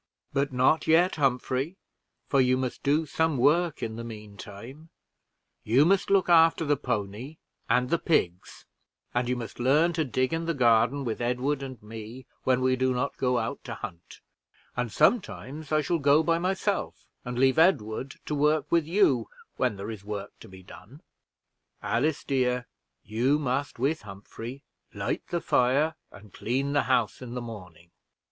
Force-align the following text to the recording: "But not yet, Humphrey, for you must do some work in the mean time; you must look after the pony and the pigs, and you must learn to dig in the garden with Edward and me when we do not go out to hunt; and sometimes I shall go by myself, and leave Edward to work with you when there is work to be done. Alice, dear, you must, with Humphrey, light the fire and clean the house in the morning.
"But 0.33 0.51
not 0.51 0.87
yet, 0.87 1.17
Humphrey, 1.17 1.77
for 2.27 2.41
you 2.41 2.57
must 2.57 2.81
do 2.81 3.05
some 3.05 3.37
work 3.37 3.83
in 3.83 3.97
the 3.97 4.03
mean 4.03 4.35
time; 4.35 4.89
you 5.63 5.85
must 5.85 6.09
look 6.09 6.27
after 6.27 6.65
the 6.65 6.75
pony 6.75 7.37
and 7.69 7.91
the 7.91 7.99
pigs, 7.99 8.65
and 9.13 9.29
you 9.29 9.35
must 9.35 9.59
learn 9.59 9.93
to 9.93 10.03
dig 10.03 10.33
in 10.33 10.45
the 10.45 10.55
garden 10.55 11.05
with 11.05 11.21
Edward 11.21 11.61
and 11.61 11.79
me 11.83 12.25
when 12.45 12.61
we 12.61 12.75
do 12.75 12.95
not 12.95 13.15
go 13.17 13.37
out 13.37 13.63
to 13.65 13.75
hunt; 13.75 14.21
and 14.75 14.91
sometimes 14.91 15.71
I 15.71 15.81
shall 15.81 15.99
go 15.99 16.23
by 16.23 16.39
myself, 16.39 17.05
and 17.23 17.37
leave 17.37 17.59
Edward 17.59 18.15
to 18.25 18.33
work 18.33 18.71
with 18.71 18.87
you 18.87 19.27
when 19.57 19.75
there 19.75 19.91
is 19.91 20.03
work 20.03 20.31
to 20.39 20.47
be 20.47 20.63
done. 20.63 21.01
Alice, 21.83 22.23
dear, 22.23 22.65
you 23.03 23.37
must, 23.37 23.77
with 23.77 24.01
Humphrey, 24.01 24.63
light 24.95 25.27
the 25.27 25.41
fire 25.41 25.93
and 26.11 26.33
clean 26.33 26.73
the 26.73 26.81
house 26.89 27.21
in 27.21 27.35
the 27.35 27.39
morning. 27.43 27.91